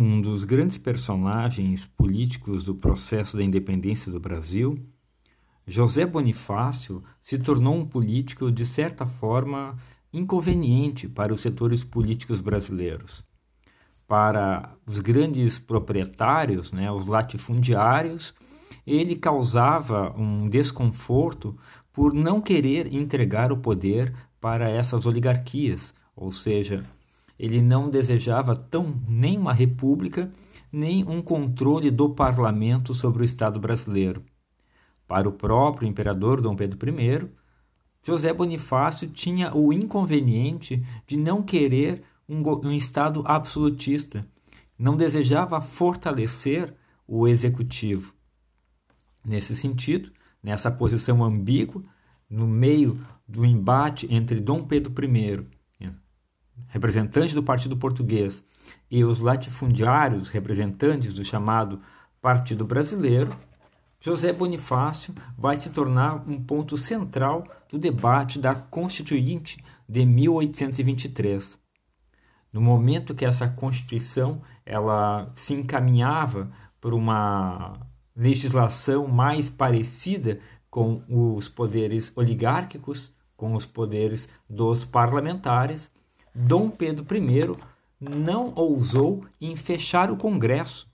um 0.00 0.20
dos 0.20 0.44
grandes 0.44 0.78
personagens 0.78 1.84
políticos 1.84 2.62
do 2.62 2.74
processo 2.74 3.36
da 3.36 3.42
independência 3.42 4.12
do 4.12 4.20
Brasil, 4.20 4.78
José 5.66 6.06
Bonifácio 6.06 7.02
se 7.20 7.36
tornou 7.36 7.74
um 7.74 7.84
político 7.84 8.50
de 8.50 8.64
certa 8.64 9.04
forma 9.04 9.76
inconveniente 10.12 11.08
para 11.08 11.34
os 11.34 11.40
setores 11.40 11.82
políticos 11.82 12.40
brasileiros. 12.40 13.24
Para 14.06 14.72
os 14.86 15.00
grandes 15.00 15.58
proprietários, 15.58 16.72
né, 16.72 16.90
os 16.90 17.06
latifundiários, 17.06 18.32
ele 18.86 19.16
causava 19.16 20.14
um 20.16 20.48
desconforto 20.48 21.58
por 21.92 22.14
não 22.14 22.40
querer 22.40 22.94
entregar 22.94 23.52
o 23.52 23.58
poder 23.58 24.14
para 24.40 24.70
essas 24.70 25.04
oligarquias, 25.04 25.92
ou 26.14 26.30
seja, 26.30 26.84
ele 27.38 27.62
não 27.62 27.88
desejava 27.88 28.56
tão 28.56 29.00
nem 29.08 29.38
uma 29.38 29.52
república, 29.52 30.32
nem 30.72 31.04
um 31.08 31.22
controle 31.22 31.90
do 31.90 32.10
parlamento 32.10 32.92
sobre 32.94 33.22
o 33.22 33.24
Estado 33.24 33.60
brasileiro. 33.60 34.22
Para 35.06 35.28
o 35.28 35.32
próprio 35.32 35.88
imperador 35.88 36.40
Dom 36.40 36.56
Pedro 36.56 36.90
I, 36.90 37.28
José 38.02 38.32
Bonifácio 38.32 39.08
tinha 39.08 39.54
o 39.54 39.72
inconveniente 39.72 40.84
de 41.06 41.16
não 41.16 41.42
querer 41.42 42.02
um, 42.28 42.42
um 42.66 42.72
Estado 42.72 43.22
absolutista, 43.26 44.26
não 44.78 44.96
desejava 44.96 45.60
fortalecer 45.60 46.74
o 47.06 47.26
executivo. 47.26 48.12
Nesse 49.24 49.56
sentido, 49.56 50.10
nessa 50.42 50.70
posição 50.70 51.24
ambígua, 51.24 51.82
no 52.28 52.46
meio 52.46 53.00
do 53.26 53.44
embate 53.44 54.06
entre 54.12 54.40
Dom 54.40 54.64
Pedro 54.64 54.92
I, 55.04 55.46
representante 56.68 57.34
do 57.34 57.42
Partido 57.42 57.76
Português, 57.76 58.42
e 58.90 59.04
os 59.04 59.18
latifundiários, 59.18 60.28
representantes 60.28 61.14
do 61.14 61.24
chamado 61.24 61.80
Partido 62.20 62.64
Brasileiro, 62.64 63.34
José 64.00 64.32
Bonifácio 64.32 65.14
vai 65.36 65.56
se 65.56 65.70
tornar 65.70 66.28
um 66.28 66.42
ponto 66.42 66.76
central 66.76 67.44
do 67.68 67.78
debate 67.78 68.38
da 68.38 68.54
Constituinte 68.54 69.62
de 69.88 70.04
1823. 70.04 71.58
No 72.52 72.60
momento 72.60 73.14
que 73.14 73.24
essa 73.24 73.48
Constituição 73.48 74.40
ela 74.64 75.30
se 75.34 75.52
encaminhava 75.52 76.50
por 76.80 76.94
uma 76.94 77.74
legislação 78.14 79.08
mais 79.08 79.50
parecida 79.50 80.38
com 80.70 81.02
os 81.08 81.48
poderes 81.48 82.12
oligárquicos, 82.14 83.12
com 83.36 83.54
os 83.54 83.64
poderes 83.64 84.28
dos 84.48 84.84
parlamentares, 84.84 85.90
Dom 86.40 86.70
Pedro 86.70 87.04
I 87.16 87.56
não 88.00 88.52
ousou 88.54 89.24
em 89.40 89.56
fechar 89.56 90.10
o 90.10 90.16
Congresso 90.16 90.88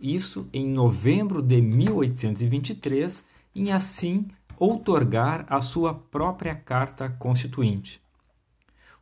isso 0.00 0.48
em 0.52 0.68
novembro 0.68 1.42
de 1.42 1.60
1823, 1.60 3.24
em 3.54 3.72
assim 3.72 4.28
outorgar 4.58 5.46
a 5.48 5.60
sua 5.60 5.94
própria 5.94 6.54
Carta 6.54 7.08
Constituinte. 7.08 8.00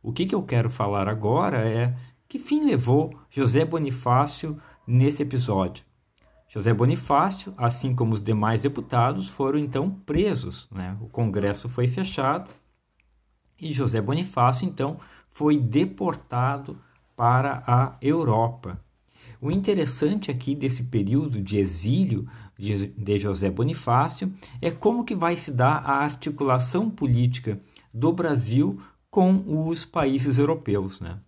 O 0.01 0.11
que, 0.11 0.25
que 0.25 0.35
eu 0.35 0.43
quero 0.43 0.69
falar 0.69 1.07
agora 1.07 1.67
é 1.67 1.95
que 2.27 2.39
fim 2.39 2.65
levou 2.65 3.17
José 3.29 3.65
Bonifácio 3.65 4.59
nesse 4.87 5.23
episódio. 5.23 5.83
José 6.47 6.73
Bonifácio, 6.73 7.53
assim 7.57 7.95
como 7.95 8.13
os 8.13 8.21
demais 8.21 8.61
deputados, 8.61 9.27
foram 9.27 9.59
então 9.59 9.89
presos. 9.89 10.69
Né? 10.71 10.95
O 11.01 11.07
Congresso 11.07 11.67
foi 11.67 11.87
fechado 11.87 12.49
e 13.59 13.73
José 13.73 13.99
Bonifácio 14.01 14.67
então 14.67 14.97
foi 15.35 15.57
deportado 15.57 16.77
para 17.13 17.61
a 17.67 17.97
Europa. 18.01 18.79
O 19.41 19.51
interessante 19.51 20.31
aqui 20.31 20.55
desse 20.55 20.83
período 20.85 21.41
de 21.41 21.57
exílio 21.57 22.25
de 22.57 23.19
José 23.19 23.49
Bonifácio 23.49 24.31
é 24.61 24.71
como 24.71 25.03
que 25.03 25.13
vai 25.13 25.35
se 25.35 25.51
dar 25.51 25.83
a 25.83 25.97
articulação 25.97 26.89
política 26.89 27.59
do 27.93 28.13
Brasil 28.13 28.79
com 29.11 29.67
os 29.67 29.83
países 29.83 30.37
europeus. 30.37 31.01
Né? 31.01 31.19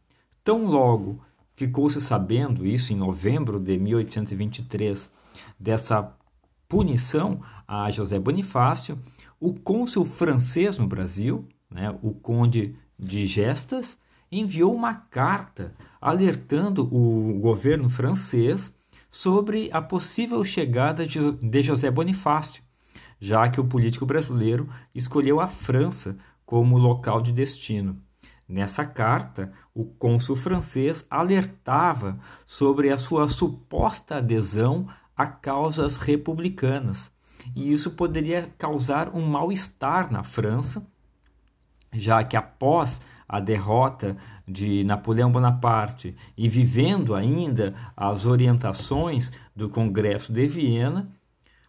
Tão 0.41 0.65
logo 0.65 1.19
ficou-se 1.53 1.99
sabendo, 1.99 2.65
isso 2.65 2.93
em 2.93 2.95
novembro 2.95 3.59
de 3.59 3.77
1823, 3.77 5.09
dessa 5.59 6.15
punição 6.69 7.41
a 7.67 7.91
José 7.91 8.17
Bonifácio, 8.17 8.97
o 9.37 9.53
cônsul 9.53 10.05
francês 10.05 10.77
no 10.77 10.87
Brasil, 10.87 11.45
né, 11.69 11.93
o 12.01 12.13
conde 12.13 12.73
de 12.97 13.25
Gestas, 13.25 13.97
enviou 14.31 14.73
uma 14.73 14.93
carta 14.93 15.73
alertando 16.01 16.83
o 16.93 17.39
governo 17.39 17.89
francês 17.89 18.73
sobre 19.09 19.69
a 19.71 19.81
possível 19.81 20.43
chegada 20.43 21.05
de 21.05 21.61
José 21.61 21.89
Bonifácio, 21.89 22.61
já 23.19 23.49
que 23.49 23.59
o 23.59 23.65
político 23.65 24.05
brasileiro 24.05 24.69
escolheu 24.93 25.39
a 25.39 25.47
França 25.47 26.17
como 26.45 26.77
local 26.77 27.21
de 27.21 27.31
destino. 27.31 28.01
Nessa 28.47 28.85
carta, 28.85 29.51
o 29.73 29.83
cônsul 29.83 30.35
francês 30.35 31.05
alertava 31.09 32.17
sobre 32.45 32.91
a 32.91 32.97
sua 32.97 33.27
suposta 33.27 34.17
adesão 34.17 34.87
a 35.15 35.25
causas 35.25 35.97
republicanas, 35.97 37.11
e 37.55 37.73
isso 37.73 37.91
poderia 37.91 38.53
causar 38.57 39.09
um 39.15 39.25
mal-estar 39.25 40.11
na 40.11 40.23
França, 40.23 40.85
já 41.99 42.23
que 42.23 42.37
após 42.37 43.01
a 43.27 43.39
derrota 43.39 44.15
de 44.47 44.83
Napoleão 44.83 45.31
Bonaparte 45.31 46.15
e 46.37 46.47
vivendo 46.47 47.13
ainda 47.13 47.75
as 47.95 48.25
orientações 48.25 49.31
do 49.55 49.69
Congresso 49.69 50.31
de 50.31 50.47
Viena, 50.47 51.09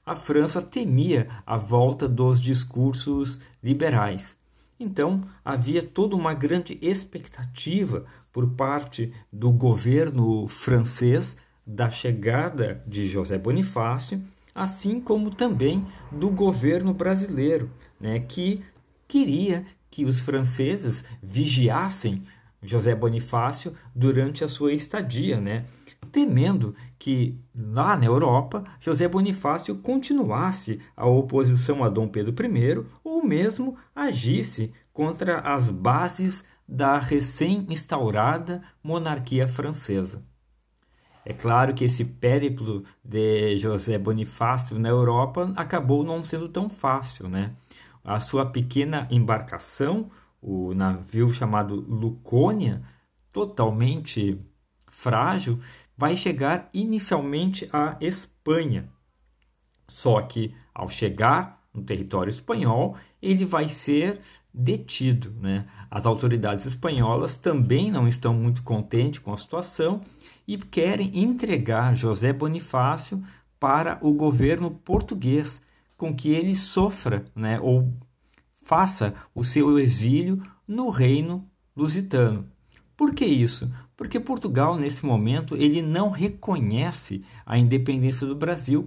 a 0.07 0.15
França 0.15 0.63
temia 0.63 1.29
a 1.45 1.57
volta 1.57 2.09
dos 2.09 2.41
discursos 2.41 3.41
liberais. 3.63 4.39
Então, 4.81 5.23
havia 5.45 5.83
toda 5.83 6.15
uma 6.15 6.33
grande 6.33 6.79
expectativa 6.81 8.07
por 8.33 8.51
parte 8.51 9.13
do 9.33 9.51
governo 9.51 10.47
francês 10.47 11.37
da 11.67 11.91
chegada 11.91 12.83
de 12.87 13.09
José 13.09 13.37
Bonifácio, 13.37 14.23
assim 14.55 15.01
como 15.01 15.31
também 15.31 15.87
do 16.11 16.31
governo 16.31 16.95
brasileiro, 16.95 17.71
né, 18.01 18.21
que 18.21 18.63
queria 19.07 19.67
que 19.91 20.05
os 20.05 20.21
franceses 20.21 21.05
vigiassem 21.23 22.23
José 22.63 22.95
Bonifácio 22.95 23.75
durante 23.95 24.45
a 24.45 24.49
sua 24.49 24.73
estadia, 24.73 25.41
né? 25.41 25.65
temendo 26.13 26.75
que 26.99 27.39
lá 27.55 27.97
na 27.97 28.07
Europa 28.07 28.65
José 28.81 29.07
Bonifácio 29.09 29.77
continuasse 29.77 30.81
a 30.97 31.07
oposição 31.07 31.85
a 31.85 31.89
Dom 31.89 32.09
Pedro 32.09 32.35
I 32.45 32.85
ou 33.05 33.25
mesmo 33.25 33.77
agisse 33.95 34.73
contra 34.93 35.41
as 35.41 35.69
bases 35.69 36.45
da 36.67 36.99
recém-instaurada 36.99 38.63
monarquia 38.83 39.49
francesa. 39.49 40.23
É 41.25 41.33
claro 41.33 41.75
que 41.75 41.85
esse 41.85 42.05
périplo 42.05 42.85
de 43.05 43.59
José 43.59 43.99
Bonifácio 43.99 44.79
na 44.79 44.89
Europa 44.89 45.53
acabou 45.57 46.03
não 46.03 46.25
sendo 46.25 46.49
tão 46.49 46.71
fácil, 46.71 47.29
né? 47.29 47.53
A 48.05 48.21
sua 48.21 48.47
pequena 48.47 49.07
embarcação, 49.11 50.11
o 50.41 50.73
navio 50.75 51.31
chamado 51.31 51.75
Lucônia, 51.75 52.83
totalmente 53.33 54.41
frágil, 54.89 55.59
vai 55.97 56.17
chegar 56.17 56.69
inicialmente 56.73 57.69
à 57.73 57.97
Espanha. 58.01 58.89
Só 59.89 60.21
que 60.23 60.55
ao 60.75 60.89
chegar 60.89 61.59
no 61.75 61.83
território 61.83 62.31
espanhol, 62.31 62.97
ele 63.21 63.45
vai 63.45 63.69
ser 63.69 64.21
detido. 64.53 65.33
Né? 65.41 65.67
As 65.91 66.07
autoridades 66.07 66.67
espanholas 66.67 67.37
também 67.37 67.91
não 67.91 68.09
estão 68.09 68.35
muito 68.35 68.63
contentes 68.63 69.21
com 69.21 69.33
a 69.33 69.37
situação 69.37 70.03
e 70.47 70.57
querem 70.57 71.19
entregar 71.19 71.95
José 71.95 72.33
Bonifácio 72.33 73.23
para 73.61 73.99
o 74.01 74.13
governo 74.13 74.71
português, 74.71 75.61
com 75.99 76.15
que 76.17 76.31
ele 76.31 76.55
sofra, 76.55 77.27
né, 77.37 77.61
ou 77.61 77.93
faça 78.63 79.15
o 79.35 79.45
seu 79.45 79.79
exílio 79.79 80.41
no 80.67 80.89
reino 80.89 81.47
lusitano. 81.77 82.49
Por 82.97 83.15
que 83.15 83.27
isso? 83.27 83.71
Porque 83.97 84.19
Portugal, 84.19 84.77
nesse 84.77 85.05
momento, 85.05 85.57
ele 85.57 85.83
não 85.83 86.09
reconhece 86.09 87.25
a 87.45 87.59
independência 87.59 88.27
do 88.27 88.35
Brasil 88.35 88.87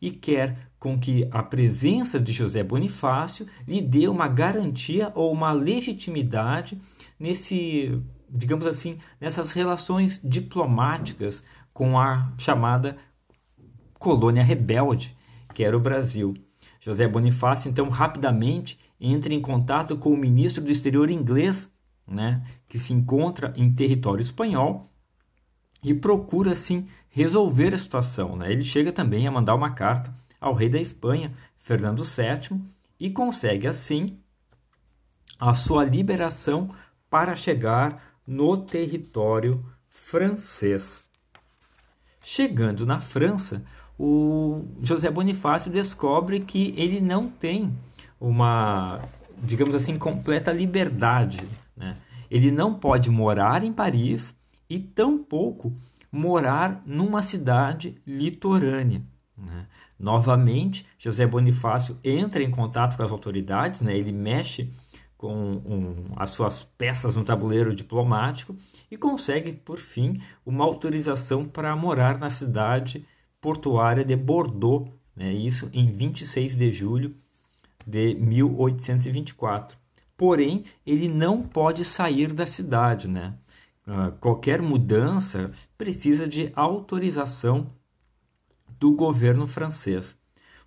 e 0.00 0.10
quer 0.10 0.70
com 0.78 0.98
que 0.98 1.28
a 1.30 1.42
presença 1.42 2.18
de 2.18 2.32
José 2.32 2.62
Bonifácio 2.62 3.46
lhe 3.66 3.80
dê 3.80 4.08
uma 4.08 4.26
garantia 4.26 5.12
ou 5.14 5.32
uma 5.32 5.52
legitimidade 5.52 6.80
nesse, 7.18 8.00
digamos 8.28 8.66
assim, 8.66 8.98
nessas 9.20 9.52
relações 9.52 10.20
diplomáticas 10.22 11.42
com 11.72 11.98
a 11.98 12.32
chamada 12.36 12.96
colônia 13.98 14.42
rebelde, 14.42 15.16
que 15.54 15.62
era 15.62 15.76
o 15.76 15.80
Brasil. 15.80 16.34
José 16.82 17.06
Bonifácio, 17.06 17.70
então, 17.70 17.88
rapidamente 17.88 18.76
entra 19.00 19.32
em 19.32 19.40
contato 19.40 19.96
com 19.96 20.10
o 20.10 20.16
ministro 20.16 20.62
do 20.62 20.70
exterior 20.70 21.08
inglês, 21.08 21.70
né, 22.04 22.44
que 22.68 22.78
se 22.78 22.92
encontra 22.92 23.52
em 23.56 23.72
território 23.72 24.20
espanhol, 24.20 24.84
e 25.80 25.94
procura 25.94 26.52
assim 26.52 26.88
resolver 27.08 27.72
a 27.72 27.78
situação. 27.78 28.36
Né? 28.36 28.50
Ele 28.50 28.64
chega 28.64 28.92
também 28.92 29.26
a 29.26 29.30
mandar 29.30 29.54
uma 29.54 29.70
carta 29.70 30.12
ao 30.40 30.54
rei 30.54 30.68
da 30.68 30.80
Espanha, 30.80 31.32
Fernando 31.58 32.02
VII, 32.02 32.60
e 32.98 33.10
consegue 33.10 33.68
assim 33.68 34.18
a 35.38 35.54
sua 35.54 35.84
liberação 35.84 36.68
para 37.08 37.36
chegar 37.36 38.02
no 38.26 38.56
território 38.56 39.64
francês. 39.88 41.04
Chegando 42.24 42.86
na 42.86 43.00
França, 43.00 43.64
o 44.04 44.64
José 44.82 45.08
Bonifácio 45.08 45.70
descobre 45.70 46.40
que 46.40 46.74
ele 46.76 47.00
não 47.00 47.28
tem 47.28 47.72
uma, 48.20 49.00
digamos 49.40 49.76
assim, 49.76 49.96
completa 49.96 50.52
liberdade. 50.52 51.38
Né? 51.76 51.96
Ele 52.28 52.50
não 52.50 52.74
pode 52.74 53.08
morar 53.08 53.62
em 53.62 53.72
Paris 53.72 54.34
e 54.68 54.80
tampouco 54.80 55.72
morar 56.10 56.82
numa 56.84 57.22
cidade 57.22 57.94
litorânea. 58.04 59.02
Né? 59.38 59.66
Novamente, 59.96 60.84
José 60.98 61.24
Bonifácio 61.24 61.96
entra 62.02 62.42
em 62.42 62.50
contato 62.50 62.96
com 62.96 63.04
as 63.04 63.12
autoridades, 63.12 63.82
né? 63.82 63.96
ele 63.96 64.10
mexe 64.10 64.68
com 65.16 65.32
um, 65.32 66.06
as 66.16 66.30
suas 66.30 66.64
peças 66.76 67.14
no 67.14 67.22
tabuleiro 67.22 67.72
diplomático 67.72 68.56
e 68.90 68.96
consegue, 68.96 69.52
por 69.52 69.78
fim, 69.78 70.20
uma 70.44 70.64
autorização 70.64 71.44
para 71.44 71.76
morar 71.76 72.18
na 72.18 72.30
cidade 72.30 73.06
portuária 73.42 74.04
de 74.04 74.14
Bordeaux, 74.14 74.88
né? 75.14 75.32
isso 75.32 75.68
em 75.74 75.90
26 75.90 76.54
de 76.54 76.72
julho 76.72 77.14
de 77.84 78.14
1824. 78.14 79.76
Porém, 80.16 80.64
ele 80.86 81.08
não 81.08 81.42
pode 81.42 81.84
sair 81.84 82.32
da 82.32 82.46
cidade. 82.46 83.08
Né? 83.08 83.34
Uh, 83.84 84.12
qualquer 84.20 84.62
mudança 84.62 85.52
precisa 85.76 86.26
de 86.26 86.52
autorização 86.54 87.66
do 88.78 88.94
governo 88.94 89.46
francês. 89.48 90.16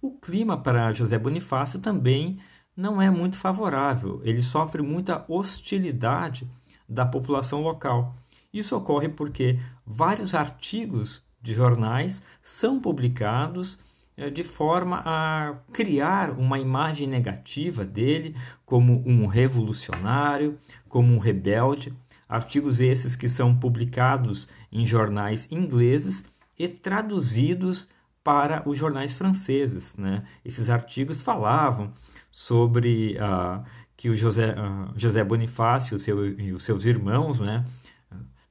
O 0.01 0.12
clima 0.12 0.57
para 0.57 0.92
José 0.92 1.18
Bonifácio 1.18 1.80
também 1.80 2.38
não 2.75 3.01
é 3.01 3.10
muito 3.10 3.38
favorável. 3.38 4.19
Ele 4.25 4.44
sofre 4.44 4.81
muita 4.81 5.24
hostilidade 5.30 6.45
da 6.88 7.06
população 7.06 7.62
local. 7.62 8.13
Isso 8.54 8.75
ocorre 8.75 9.07
porque 9.07 9.60
vários 9.86 10.36
artigos 10.36 11.25
de 11.45 11.53
jornais 11.53 12.24
são 12.44 12.80
publicados 12.80 13.77
eh, 14.18 14.31
de 14.31 14.44
forma 14.44 15.03
a 15.06 15.53
criar 15.71 16.31
uma 16.31 16.57
imagem 16.57 17.07
negativa 17.07 17.86
dele 17.86 18.36
como 18.65 19.03
um 19.06 19.27
revolucionário, 19.27 20.57
como 20.89 21.13
um 21.13 21.19
rebelde. 21.19 21.94
Artigos 22.27 22.81
esses 22.81 23.15
que 23.15 23.30
são 23.30 23.56
publicados 23.56 24.47
em 24.71 24.83
jornais 24.88 25.47
ingleses 25.51 26.25
e 26.57 26.68
traduzidos 26.68 27.88
para 28.24 28.68
os 28.68 28.75
jornais 28.75 29.13
franceses. 29.13 29.95
Né? 29.95 30.24
Esses 30.44 30.68
artigos 30.68 31.21
falavam 31.21 31.94
sobre 32.31 33.18
uh, 33.19 33.63
que 33.95 34.09
o 34.09 34.18
José, 34.18 34.56
uh, 34.59 34.92
José 34.97 35.24
Bonifácio 35.24 36.00
seu, 36.00 36.27
e 36.39 36.51
os 36.51 36.63
seus 36.63 36.86
irmãos 36.86 37.39
né, 37.39 37.63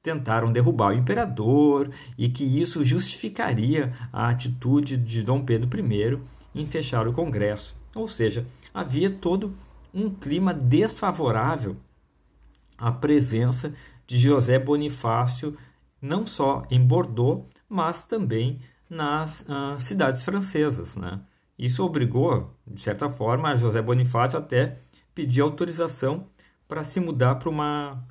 tentaram 0.05 0.53
derrubar 0.53 0.91
o 0.91 0.99
imperador 0.99 1.91
e 2.17 2.29
que 2.29 2.45
isso 2.45 2.85
justificaria 2.85 3.95
a 4.12 4.29
atitude 4.29 4.99
de 4.99 5.23
Dom 5.23 5.43
Pedro 5.43 5.69
I 5.81 6.21
em 6.55 6.67
fechar 6.67 7.09
o 7.09 7.12
Congresso. 7.12 7.75
Ou 7.95 8.06
seja, 8.06 8.47
havia 8.73 9.09
todo 9.11 9.55
um 9.95 10.11
clima 10.11 10.53
desfavorável 10.53 11.77
à 12.77 12.93
presença 12.93 13.73
de 14.06 14.19
José 14.19 14.59
Bonifácio, 14.59 15.56
não 16.03 16.27
só 16.27 16.67
em 16.71 16.85
Bordeaux, 16.85 17.47
mas 17.67 18.05
também 18.05 18.61
nas 18.91 19.41
uh, 19.43 19.81
cidades 19.81 20.23
francesas. 20.23 20.97
Né? 20.97 21.19
Isso 21.59 21.83
obrigou, 21.83 22.55
de 22.67 22.83
certa 22.83 23.09
forma, 23.09 23.49
a 23.49 23.56
José 23.56 23.81
Bonifácio 23.81 24.39
até 24.39 24.81
pedir 25.15 25.41
autorização 25.41 26.27
para 26.69 26.85
se 26.85 27.01
mudar 27.01 27.37
para 27.37 27.49
uma 27.49 28.05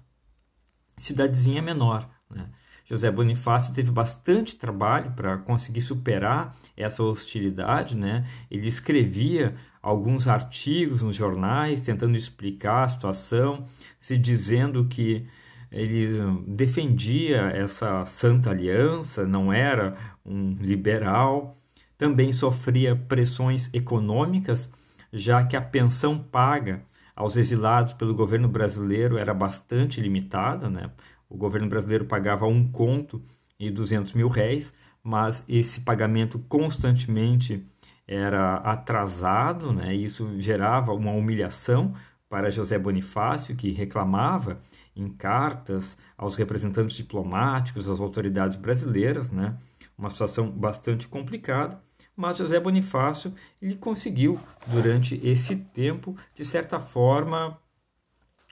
cidadezinha 0.96 1.62
menor. 1.62 2.10
Né? 2.30 2.48
José 2.86 3.10
Bonifácio 3.10 3.74
teve 3.74 3.92
bastante 3.92 4.56
trabalho 4.56 5.12
para 5.12 5.38
conseguir 5.38 5.82
superar 5.82 6.56
essa 6.76 7.02
hostilidade. 7.04 7.96
Né? 7.96 8.26
Ele 8.52 8.68
escrevia 8.68 9.56
alguns 9.82 10.28
artigos 10.28 11.02
nos 11.02 11.16
jornais 11.16 11.82
tentando 11.82 12.18
explicar 12.18 12.84
a 12.84 12.90
situação, 12.90 13.66
se 14.00 14.18
dizendo 14.18 14.86
que 14.86 15.28
ele 15.72 16.44
defendia 16.48 17.48
essa 17.48 18.06
santa 18.06 18.52
aliança, 18.52 19.26
não 19.26 19.52
era 19.52 19.98
um 20.24 20.56
liberal. 20.60 21.58
Também 21.98 22.32
sofria 22.32 22.96
pressões 22.96 23.70
econômicas, 23.74 24.70
já 25.12 25.44
que 25.44 25.56
a 25.56 25.62
pensão 25.62 26.20
paga 26.20 26.84
aos 27.16 27.36
exilados 27.36 27.94
pelo 27.94 28.16
governo 28.16 28.48
brasileiro 28.48 29.18
era 29.18 29.34
bastante 29.34 30.02
limitada, 30.02 30.70
né? 30.70 30.92
O 31.30 31.38
governo 31.38 31.68
brasileiro 31.68 32.06
pagava 32.06 32.46
um 32.46 32.68
conto 32.72 33.24
e 33.60 33.70
200 33.70 34.14
mil 34.14 34.28
réis, 34.28 34.74
mas 35.04 35.44
esse 35.48 35.82
pagamento 35.82 36.40
constantemente 36.48 37.66
era 38.08 38.56
atrasado, 38.58 39.72
né? 39.72 39.94
Isso 39.94 40.40
gerava 40.40 40.94
uma 40.94 41.12
humilhação 41.12 41.94
para 42.30 42.50
José 42.50 42.80
Bonifácio, 42.80 43.56
que 43.56 43.72
reclamava 43.72 44.60
em 44.96 45.08
cartas 45.08 45.98
aos 46.18 46.36
representantes 46.36 46.96
diplomáticos, 46.96 47.90
às 47.90 48.00
autoridades 48.00 48.58
brasileiras, 48.58 49.30
né? 49.30 49.58
Uma 49.98 50.10
situação 50.10 50.50
bastante 50.50 51.08
complicada 51.08 51.80
mas 52.16 52.38
José 52.38 52.60
Bonifácio 52.60 53.34
ele 53.62 53.76
conseguiu 53.76 54.40
durante 54.68 55.20
esse 55.24 55.56
tempo 55.56 56.16
de 56.36 56.46
certa 56.46 56.80
forma 56.80 57.58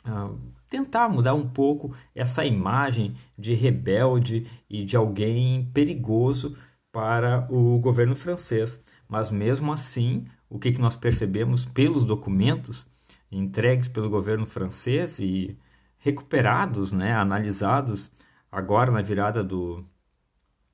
uh, 0.05 0.39
tentar 0.69 1.09
mudar 1.09 1.33
um 1.33 1.47
pouco 1.47 1.95
essa 2.15 2.45
imagem 2.45 3.15
de 3.37 3.53
rebelde 3.53 4.47
e 4.69 4.83
de 4.83 4.95
alguém 4.95 5.69
perigoso 5.73 6.57
para 6.91 7.47
o 7.49 7.77
governo 7.79 8.15
francês. 8.15 8.79
Mas 9.07 9.29
mesmo 9.29 9.71
assim 9.71 10.25
o 10.49 10.59
que, 10.59 10.71
que 10.71 10.81
nós 10.81 10.95
percebemos 10.95 11.65
pelos 11.65 12.03
documentos 12.03 12.87
entregues 13.31 13.87
pelo 13.87 14.09
governo 14.09 14.45
francês 14.45 15.17
e 15.19 15.57
recuperados 15.97 16.91
né 16.91 17.13
analisados 17.13 18.11
agora 18.51 18.91
na 18.91 19.01
virada 19.01 19.43
do 19.43 19.85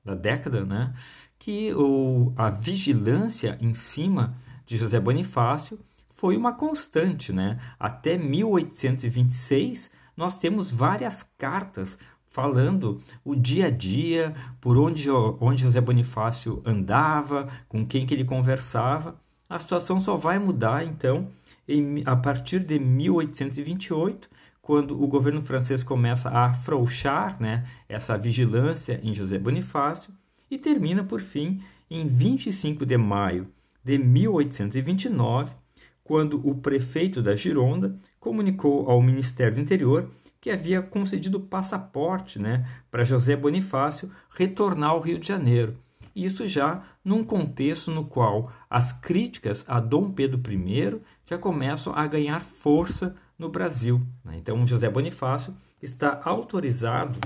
da 0.04 0.14
década 0.14 0.64
né 0.64 0.92
que 1.38 1.72
o, 1.74 2.32
a 2.36 2.50
vigilância 2.50 3.56
em 3.60 3.72
cima 3.74 4.34
de 4.66 4.76
José 4.76 4.98
Bonifácio 4.98 5.78
foi 6.10 6.36
uma 6.36 6.52
constante. 6.52 7.32
Né? 7.32 7.58
Até 7.78 8.16
1826, 8.18 9.90
nós 10.16 10.36
temos 10.36 10.70
várias 10.70 11.22
cartas 11.38 11.98
falando 12.26 13.00
o 13.24 13.34
dia 13.34 13.66
a 13.66 13.70
dia, 13.70 14.34
por 14.60 14.76
onde, 14.76 15.08
onde 15.10 15.62
José 15.62 15.80
Bonifácio 15.80 16.62
andava, 16.64 17.48
com 17.68 17.86
quem 17.86 18.06
que 18.06 18.14
ele 18.14 18.24
conversava. 18.24 19.16
A 19.48 19.58
situação 19.58 19.98
só 19.98 20.16
vai 20.16 20.38
mudar, 20.38 20.84
então, 20.84 21.28
em, 21.66 22.02
a 22.04 22.14
partir 22.14 22.60
de 22.60 22.78
1828, 22.78 24.28
quando 24.60 25.02
o 25.02 25.06
governo 25.06 25.40
francês 25.40 25.82
começa 25.82 26.28
a 26.28 26.46
afrouxar 26.46 27.40
né, 27.40 27.66
essa 27.88 28.18
vigilância 28.18 29.00
em 29.02 29.14
José 29.14 29.38
Bonifácio, 29.38 30.12
e 30.50 30.58
termina, 30.58 31.04
por 31.04 31.20
fim, 31.20 31.62
em 31.90 32.06
25 32.06 32.84
de 32.84 32.96
maio 32.96 33.48
de 33.84 33.98
1829, 33.98 35.52
quando 36.02 36.40
o 36.48 36.54
prefeito 36.54 37.22
da 37.22 37.34
Gironda 37.34 37.96
comunicou 38.18 38.90
ao 38.90 39.02
Ministério 39.02 39.56
do 39.56 39.60
Interior 39.60 40.08
que 40.40 40.50
havia 40.50 40.80
concedido 40.80 41.40
passaporte 41.40 42.38
né, 42.38 42.66
para 42.90 43.04
José 43.04 43.36
Bonifácio 43.36 44.10
retornar 44.34 44.90
ao 44.90 45.00
Rio 45.00 45.18
de 45.18 45.26
Janeiro. 45.26 45.76
Isso 46.14 46.48
já 46.48 46.82
num 47.04 47.22
contexto 47.22 47.90
no 47.90 48.04
qual 48.04 48.52
as 48.68 48.92
críticas 48.92 49.64
a 49.68 49.80
Dom 49.80 50.10
Pedro 50.10 50.40
I 50.50 51.00
já 51.26 51.38
começam 51.38 51.92
a 51.94 52.06
ganhar 52.06 52.40
força 52.40 53.14
no 53.38 53.48
Brasil. 53.48 54.00
Né? 54.24 54.36
Então, 54.38 54.66
José 54.66 54.88
Bonifácio 54.90 55.54
está 55.80 56.20
autorizado, 56.24 57.18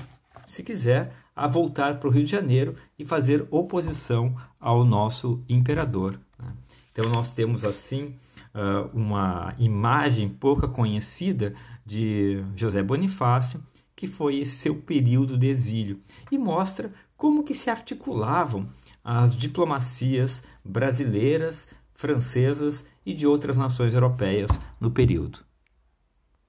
se 0.52 0.62
quiser, 0.62 1.14
a 1.35 1.49
voltar 1.49 1.99
para 1.99 2.06
o 2.06 2.12
Rio 2.12 2.25
de 2.25 2.30
Janeiro 2.30 2.76
e 2.99 3.06
fazer 3.06 3.47
oposição 3.50 4.37
ao 4.61 4.85
nosso 4.85 5.42
imperador. 5.49 6.21
Né? 6.38 6.52
Então, 6.92 7.11
nós 7.11 7.32
temos 7.32 7.64
assim 7.64 8.14
uma 8.92 9.54
imagem 9.59 10.28
pouca 10.28 10.68
conhecida 10.68 11.54
de 11.87 12.44
José 12.54 12.82
Bonifácio, 12.82 13.62
que 13.97 14.06
foi 14.06 14.40
esse 14.40 14.56
seu 14.56 14.75
período 14.75 15.38
de 15.38 15.47
exílio, 15.47 15.99
e 16.30 16.37
mostra 16.37 16.92
como 17.16 17.44
que 17.44 17.54
se 17.54 17.71
articulavam 17.71 18.68
as 19.02 19.35
diplomacias 19.35 20.44
brasileiras, 20.62 21.66
francesas 21.94 22.85
e 23.06 23.14
de 23.14 23.26
outras 23.26 23.56
nações 23.56 23.94
europeias 23.94 24.50
no 24.78 24.90
período. 24.90 25.38